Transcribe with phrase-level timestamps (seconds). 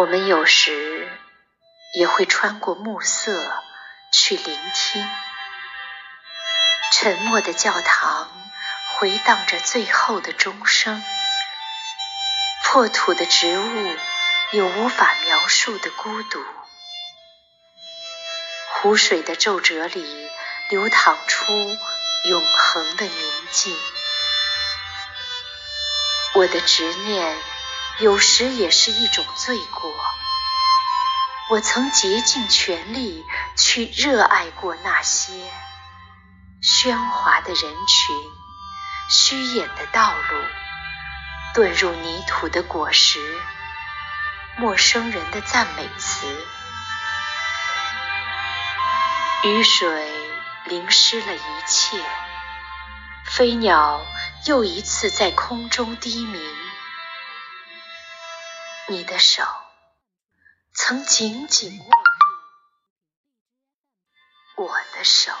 [0.00, 1.10] 我们有时
[1.92, 3.62] 也会穿过暮色
[4.10, 5.06] 去聆听，
[6.94, 8.30] 沉默的教堂
[8.94, 11.04] 回荡着最后的钟声，
[12.64, 13.96] 破土的植物
[14.52, 16.42] 有无法描述的孤独，
[18.72, 20.30] 湖水的皱褶里
[20.70, 21.52] 流淌出
[22.24, 23.76] 永恒的宁静。
[26.32, 27.36] 我的执念
[28.00, 29.92] 有时也是一种罪过。
[31.50, 33.26] 我曾竭尽全力
[33.56, 35.32] 去热爱过那些
[36.62, 38.16] 喧哗的人群、
[39.10, 40.38] 虚掩的道路、
[41.54, 43.18] 遁入泥土的果实、
[44.56, 46.26] 陌生人的赞美词。
[49.42, 50.10] 雨水
[50.64, 52.02] 淋湿了一切，
[53.26, 54.06] 飞鸟
[54.46, 56.59] 又一次在空中低鸣。
[58.90, 59.44] 你的手。
[60.72, 61.84] 曾紧紧握
[64.56, 65.32] 住我的手。